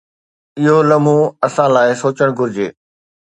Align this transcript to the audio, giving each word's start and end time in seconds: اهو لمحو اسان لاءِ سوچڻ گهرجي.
اهو 0.61 0.77
لمحو 0.89 1.17
اسان 1.45 1.69
لاءِ 1.75 1.87
سوچڻ 2.01 2.29
گهرجي. 2.37 2.67